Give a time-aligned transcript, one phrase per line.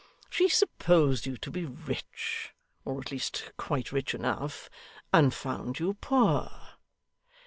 [0.31, 2.55] She supposed you to be rich,
[2.85, 4.67] or at least quite rich enough;
[5.13, 6.51] and found you poor.